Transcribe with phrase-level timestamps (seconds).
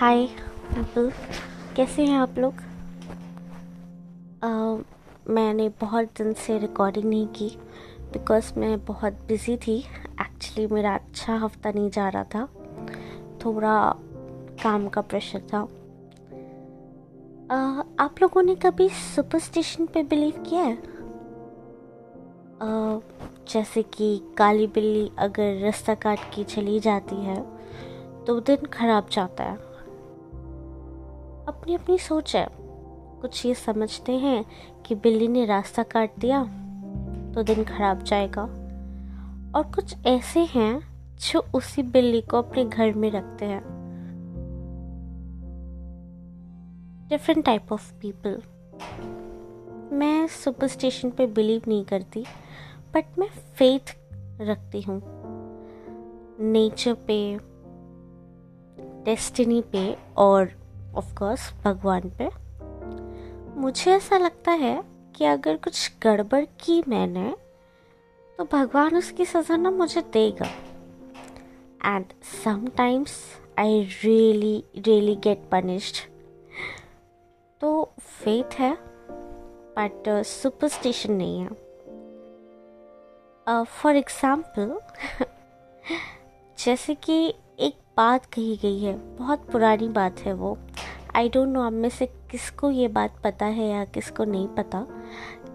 [0.00, 1.12] हाय people
[1.76, 2.54] कैसे हैं आप लोग?
[4.40, 4.86] uh,
[5.30, 7.58] मैंने बहुत दिन से रिकॉर्डिंग नहीं की
[8.02, 9.78] बिकॉज़ मैं बहुत बिज़ी थी.
[10.20, 12.48] एक्चुअली मेरा अच्छा हफ़्ता नहीं जा रहा था.
[13.44, 13.94] थोड़ा
[14.62, 15.66] काम का प्रेशर था.
[17.46, 20.82] uh, आप लोगों ने कभी सुपरस्टिशन पे बिलीव किया है?
[22.58, 23.02] uh,
[23.52, 27.42] जैसे कि काली बिल्ली अगर रास्ता काट के चली जाती है
[28.24, 29.69] तो दिन खराब जाता है।
[31.50, 32.46] अपनी अपनी सोच है।
[33.20, 34.44] कुछ ये समझते हैं
[34.86, 36.42] कि बिल्ली ने रास्ता काट दिया
[37.34, 38.42] तो दिन खराब जाएगा।
[39.54, 40.80] और कुछ ऐसे हैं
[41.18, 43.62] जो उसी बिल्ली को अपने घर में रखते हैं।
[47.08, 48.42] डिफरेंट टाइप ऑफ़ पीपल
[49.92, 52.24] मैं सुपरस्टिशन पे बिलीव नहीं करती
[52.94, 53.96] बट मैं फेथ
[54.40, 55.02] रखती हूँ।
[56.42, 57.38] नेचर पे
[59.04, 60.59] डेस्टिनी पे और
[60.96, 62.28] ऑफ़ कोर्स भगवान पे।
[63.60, 64.82] मुझे ऐसा लगता है
[65.16, 67.36] कि अगर कुछ गड़बड़ की मैंने
[68.38, 70.46] तो भगवान उसकी सज़ा ना मुझे देगा।
[71.86, 72.04] And
[72.44, 73.18] sometimes
[73.58, 75.96] I really really get punished
[77.60, 78.76] तो फेथ है
[79.78, 81.48] बट सुपरस्टिशन नहीं है।
[83.64, 84.80] फॉर uh, एग्ज़ाम्पल
[86.58, 90.58] जैसे कि एक बात कही गई है बहुत पुरानी बात है वो।
[91.16, 94.86] आई डोंट नो आप में से किसको ये बात पता है या किसको नहीं पता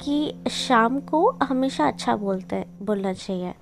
[0.00, 3.54] कि शाम को हमेशा अच्छा बोलते बोलना चाहिए।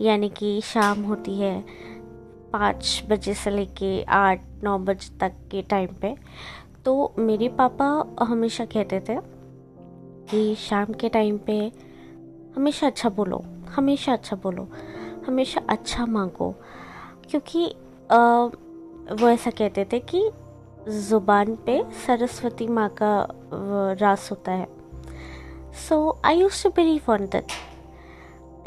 [0.00, 1.64] यानी कि शाम होती है
[2.52, 6.14] पाँच बजे से लेके आठ नौ बजे तक के टाइम पे।
[6.84, 7.86] तो मेरे पापा
[8.24, 9.16] हमेशा कहते थे
[10.30, 11.72] कि शाम के टाइम पे
[12.56, 13.42] हमेशा अच्छा बोलो
[13.76, 14.68] हमेशा अच्छा बोलो
[15.26, 16.54] हमेशा अच्छा मांगो।
[17.30, 17.66] क्योंकि
[18.10, 18.44] आ,
[19.14, 20.30] वो ऐसा कहते थे कि
[20.88, 23.26] ज़ुबान पे सरस्वती माँ का
[24.00, 24.66] रास होता है।
[25.88, 27.52] So I used to believe on that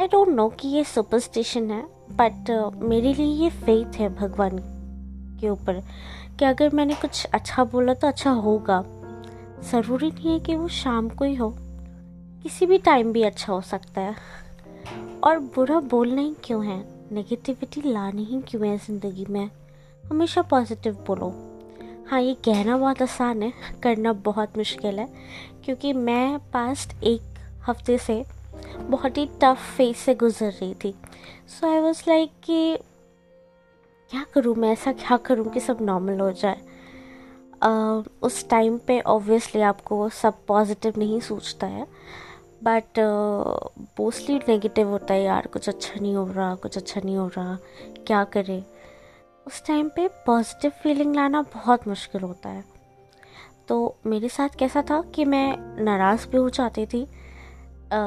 [0.02, 1.82] I don't know कि ये सुपरस्टिशन है
[2.12, 4.60] बट uh, मेरे लिए ये फेथ है भगवान
[5.42, 5.82] के ऊपर
[6.40, 8.84] कि अगर मैंने कुछ अच्छा बोला तो अच्छा होगा।
[9.72, 11.54] ज़रूरी नहीं है कि वो शाम को ही हो।
[12.44, 14.16] किसी भी टाइम भी अच्छा हो सकता है।
[15.24, 16.78] और बुरा बोलना ही क्यों है?
[17.12, 19.50] नेगेटिविटी लानी ही क्यों है ज़िंदगी में?
[20.10, 21.47] हमेशा पॉजिटिव बोलो।
[22.08, 23.52] हाँ ये कहना बहुत आसान है
[23.84, 25.08] करना बहुत मुश्किल है
[25.66, 27.22] क्योंकि मैं पास्ट एक
[27.68, 28.24] हफ़्ते से
[28.80, 30.94] बहुत ही टफ फ़ेज़ से गुजर रही थी।
[31.48, 32.78] सो आई वॉज़ लाइक कि
[34.12, 36.58] क्या करूँ मैं ऐसा क्या करूँ कि सब नॉर्मल हो जाए?
[37.64, 41.86] uh, उस टाइम पे ऑब्वियसली आपको सब पॉजिटिव नहीं सोचता है
[42.64, 43.00] बट
[44.00, 47.58] मोस्टली नेगेटिव होता है यार कुछ अच्छा नहीं हो रहा कुछ अच्छा नहीं हो रहा
[48.08, 48.64] क्या करें?
[49.48, 52.64] उस टाइम पे पॉजिटिव फीलिंग लाना बहुत मुश्किल होता है।
[53.68, 53.76] तो
[54.06, 57.04] मेरे साथ कैसा था कि मैं नाराज़ भी हो जाती थी
[57.94, 58.00] आ,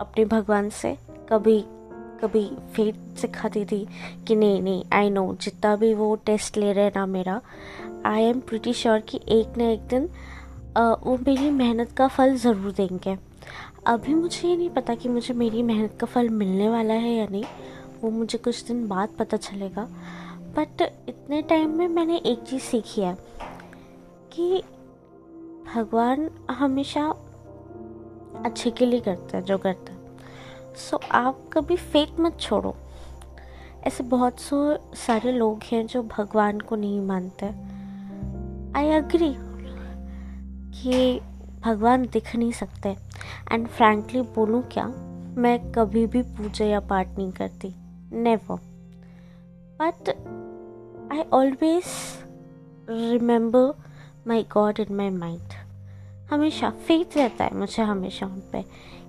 [0.00, 0.96] अपने भगवान से।
[1.30, 1.60] कभी
[2.22, 2.44] कभी
[2.74, 3.86] फेट सिखाती थी
[4.28, 7.40] कि नहीं नहीं आई नो जितना भी वो टेस्ट ले रहे ना मेरा
[8.06, 10.08] आई एम प्रिटी श्योर कि एक ना एक दिन
[10.76, 13.16] आ, वो मेरी मेहनत का फल ज़रूर देंगे।
[13.86, 17.26] अभी मुझे ये नहीं पता कि मुझे मेरी मेहनत का फल मिलने वाला है या
[17.26, 17.44] नहीं
[18.02, 19.88] वो मुझे कुछ दिन बाद पता चलेगा।
[20.58, 23.16] बट इतने टाइम में मैंने एक चीज़ सीखी है
[24.32, 24.62] कि
[25.74, 27.14] भगवान हमेशा
[28.44, 29.98] अच्छे के लिए करता है, जो करता है।
[30.76, 32.76] सो आप कभी फेक मत छोड़ो।
[33.84, 37.46] ऐसे बहुत सो, सारे लोग हैं जो भगवान को नहीं मानते।
[38.78, 39.34] आई अग्री
[40.80, 41.20] कि
[41.60, 42.96] भगवान दिख नहीं सकते।
[43.52, 44.86] एंड फ्रैंकली बोलूँ क्या,
[45.36, 47.74] मैं कभी भी पूजा या पाठ नहीं करती।
[48.12, 48.58] Never
[49.82, 50.10] but
[51.12, 51.84] I always
[52.90, 53.72] remember
[54.26, 55.52] my god in my mind
[56.30, 58.64] हमेशा फेथ रहता है मुझे हमेशा उन पर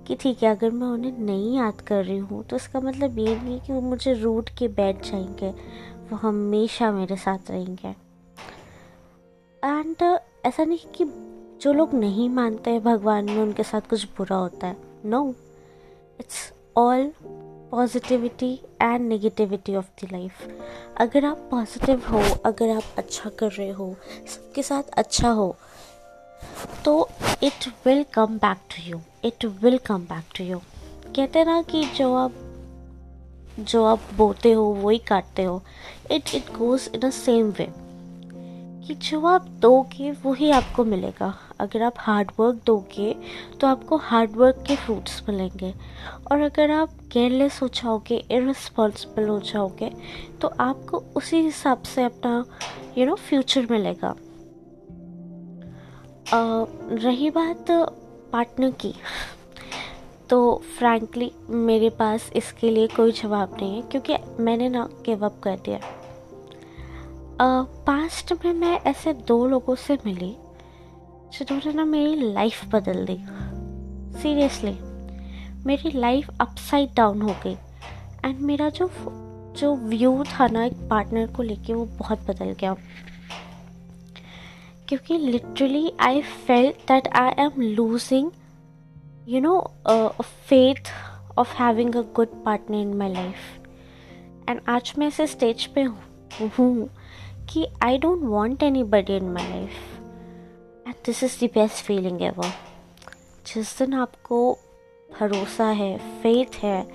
[0.06, 3.36] कि ठीक है, अगर मैं उन्हें नहीं याद कर रही हूँ तो इसका मतलब ये
[3.36, 5.50] नहीं है कि वो मुझे रूट के बैठ जाएँगे।
[6.10, 7.88] वो हमेशा मेरे साथ रहेंगे।
[9.62, 11.04] एंड ऐसा नहीं कि
[11.62, 15.28] जो लोग नहीं मानते हैं भगवान में, उनके साथ कुछ बुरा होता है। No
[16.20, 17.12] it's all
[17.70, 20.48] positivity and negativity of the life
[21.00, 23.94] अगर आप पॉजिटिव हो, अगर आप अच्छा कर रहे हो,
[24.28, 25.54] सबके साथ अच्छा हो
[26.84, 27.08] तो
[27.42, 30.58] it will come back to you it will come back to you
[31.16, 32.34] कहते ना कि जो आप
[33.60, 35.62] जो आप बोते हो, वही काटते हो.
[36.10, 37.68] It it goes in a same way
[38.88, 43.14] कि जो आप दोगे वही आपको मिलेगा। अगर आप हार्ड वर्क दोगे
[43.60, 45.72] तो आपको हार्ड वर्क के फ्रूट्स मिलेंगे।
[46.30, 49.90] और अगर आप केयरलेस हो जाओगे इरिस्पॉन्सिबल हो जाओगे
[50.40, 52.44] तो आपको उसी हिसाब से अपना
[52.98, 54.14] यू नो फ्यूचर मिलेगा।
[56.24, 56.66] uh,
[57.04, 57.70] रही बात
[58.32, 58.94] पार्टनर की
[60.30, 60.40] तो
[60.78, 65.56] फ्रैंकली मेरे पास इसके लिए कोई जवाब नहीं है क्योंकि मैंने ना गिव अप कर
[65.56, 65.80] दिया।
[67.40, 70.36] पास्ट में मैं ऐसे दो लोगों से मिली,
[71.32, 73.16] जिन्होंने ना मेरी लाइफ बदल दी।
[74.18, 74.78] सीरियसली
[75.66, 77.56] मेरी लाइफ अपसाइड डाउन हो गई।
[78.24, 78.90] एंड मेरा जो
[79.58, 82.76] जो व्यू था ना एक पार्टनर को लेके, वो बहुत बदल गया।
[84.88, 88.30] क्योंकि literally I fell that I am losing
[89.28, 89.60] you know
[90.22, 90.92] faith
[91.38, 93.36] of having a good partner in my life
[94.48, 95.82] and आज मैं ऐसे स्टेज पे
[96.42, 96.88] हूँ
[97.48, 102.52] कि I don't want anybody in my life and this is the best feeling ever
[103.46, 104.58] जिस दिन आपको
[105.20, 106.86] भरोसा है फेथ है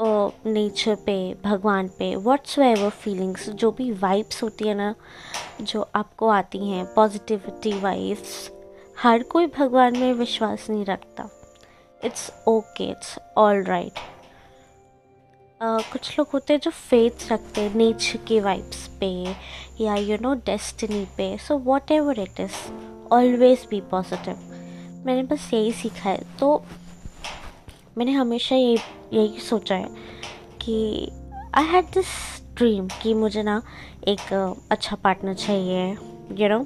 [0.00, 4.94] नेचर पे, भगवान पे व्हाट्स एवर फीलिंग्स जो भी वाइब्स होती है ना,
[5.60, 8.50] जो आपको आती हैं पॉजिटिविटी वाइब्स
[9.02, 11.28] हर कोई भगवान में विश्वास नहीं रखता.
[12.04, 13.98] It's okay it's all right
[15.62, 19.08] कुछ लोग होते हैं जो फेथ रखते हैं नेचर के वाइब्स पे
[19.80, 21.56] या यू नो डेस्टिनी पे। So
[21.92, 22.52] whatever it is
[23.12, 24.38] always be positive
[25.06, 26.62] मैंने बस यही सीखा है। तो
[27.98, 28.78] मैंने हमेशा यही
[29.12, 29.88] यही सोचा है
[30.62, 31.10] कि
[31.54, 32.06] आई हैड दिस
[32.56, 33.60] ड्रीम कि मुझे ना
[34.08, 34.32] एक
[34.70, 35.90] अच्छा पार्टनर चाहिए
[36.40, 36.64] यू नो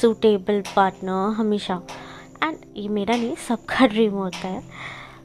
[0.00, 1.80] सूटेबल पार्टनर हमेशा।
[2.42, 4.60] एंड ये मेरा नहीं, सबका ड्रीम होता है।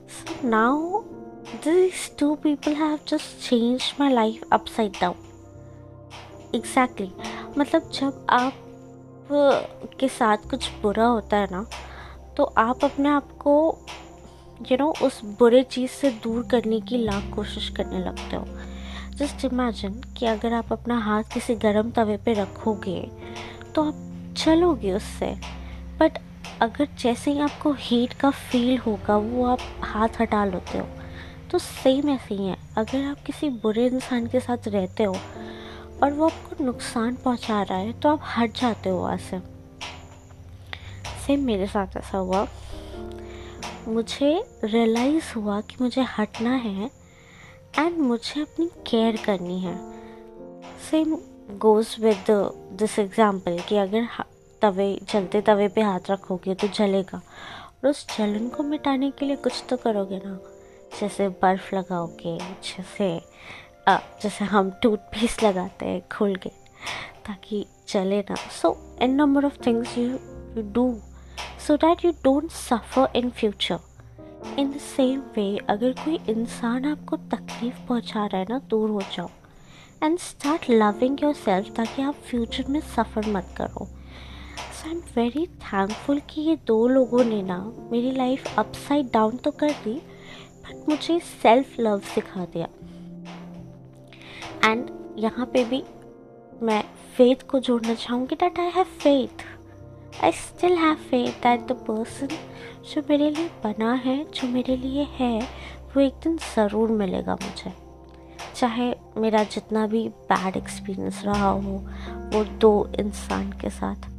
[0.10, 1.02] So now
[1.50, 7.12] this two people have just change my life upside down exactly
[7.58, 8.54] मतलब जब आप
[10.00, 11.66] के साथ कुछ बुरा होता है ना
[12.38, 13.56] तो आप अपने आप को
[14.72, 18.46] यू नो उस बुरे चीज़ से दूर करने की लाख कोशिश करने लगते हो।
[19.16, 23.02] जस्ट इमेजिन कि अगर आप अपना हाथ किसी गर्म तवे पे रखोगे
[23.76, 25.34] तो आप चलोगे उससे।
[26.00, 26.20] बट
[26.62, 30.88] अगर जैसे ही आपको हीट का फील होगा, वो आप हाथ हटा लेते हो।
[31.52, 35.16] तो सेम ऐसे ही है। अगर आप किसी बुरे इंसान के साथ रहते हो
[36.04, 39.40] और वो आपको नुकसान पहुँचा रहा है तो आप हट जाते हो वहाँ से।
[41.26, 42.48] सेम मेरे साथ ऐसा हुआ।
[43.88, 44.32] मुझे
[44.64, 46.90] रियलाइज़ हुआ कि मुझे हटना है
[47.80, 49.76] एंड मुझे अपनी केयर करनी है।
[50.90, 51.18] Same
[51.58, 52.26] goes with
[52.80, 54.08] this example कि अगर
[54.62, 59.36] तवे, जलते तवे पे हाथ रखोगे तो जलेगा। और उस जलन को मिटाने के लिए
[59.38, 60.40] कुछ तो करोगे ना।
[60.92, 63.10] जैसे बर्फ़ लगाओगे जैसे
[63.90, 66.50] जैसे हम टूथपेस्ट लगाते हैं खुल के,
[67.26, 70.86] ताकि चले ना। So in number of things you you do
[71.68, 73.80] so that you don't suffer in future
[74.60, 79.02] in the same way अगर कोई इंसान आपको तकलीफ़ पहुँचा रहा है ना, दूर हो
[79.16, 79.30] जाओ
[80.04, 85.02] and start loving yourself ताकि आप फ्यूचर में सफ़र मत करो। So I am
[85.16, 87.58] very thankful कि ये दो लोगों ने ना,
[87.92, 90.02] मेरी लाइफ अपसाइड डाउन तो कर दी
[90.90, 92.68] मुझे सेल्फ लव सिखा दिया।
[94.66, 95.84] एंड यहाँ पे भी
[96.64, 96.82] मैं
[97.18, 99.44] फेथ को जोड़ना चाहूँगी। That I have faith
[100.24, 102.28] I still have faith that the person
[102.94, 105.40] जो मेरे लिए बना है, जो मेरे लिए है,
[105.96, 107.74] वो एक दिन ज़रूर मिलेगा मुझे।
[108.56, 111.78] चाहे मेरा जितना भी बैड एक्सपीरियंस रहा हो,
[112.34, 114.10] वो दो इंसान के साथ।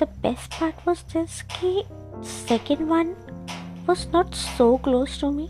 [0.00, 1.84] The best part was this कि
[2.28, 3.14] second one
[3.88, 5.48] was not so close to me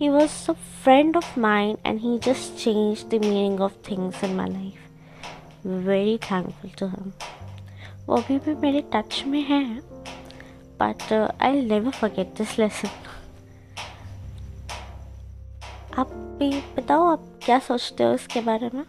[0.00, 4.36] he was a friend of mine and he just changed the meaning of things in
[4.36, 4.84] my life
[5.64, 7.12] very thankful to him
[8.06, 9.62] वो अभी भी मेरे touch में है
[10.80, 12.88] but I never forget this lesson
[15.98, 18.84] आप भी बताओ आप क्या सोचते हो इसके बारे में